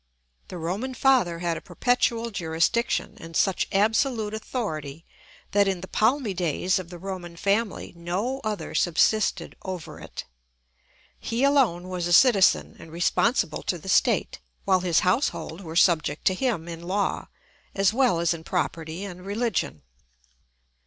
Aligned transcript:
The 0.47 0.57
Roman 0.57 0.95
father 0.95 1.37
had 1.45 1.57
a 1.57 1.61
perpetual 1.61 2.31
jurisdiction 2.31 3.17
and 3.19 3.35
such 3.37 3.67
absolute 3.71 4.33
authority 4.33 5.05
that, 5.51 5.67
in 5.67 5.81
the 5.81 5.87
palmy 5.87 6.33
days 6.33 6.79
of 6.79 6.89
the 6.89 6.97
Roman 6.97 7.35
family, 7.37 7.93
no 7.95 8.41
other 8.43 8.73
subsisted 8.73 9.55
over 9.61 9.99
it. 9.99 10.25
He 11.19 11.43
alone 11.43 11.87
was 11.87 12.07
a 12.07 12.13
citizen 12.13 12.75
and 12.79 12.91
responsible 12.91 13.61
to 13.61 13.77
the 13.77 13.89
state, 13.89 14.39
while 14.65 14.79
his 14.79 15.01
household 15.01 15.61
were 15.61 15.75
subject 15.75 16.25
to 16.25 16.33
him 16.33 16.67
in 16.67 16.81
law, 16.81 17.27
as 17.75 17.93
well 17.93 18.19
as 18.19 18.33
in 18.33 18.43
property 18.43 19.03
and 19.03 19.23
religion. 19.23 19.83